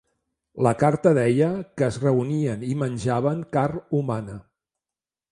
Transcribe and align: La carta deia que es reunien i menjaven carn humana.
La 0.67 0.69
carta 0.83 1.09
deia 1.17 1.49
que 1.81 1.85
es 1.87 1.99
reunien 2.05 2.63
i 2.69 2.73
menjaven 2.79 3.43
carn 3.57 3.83
humana. 3.99 4.39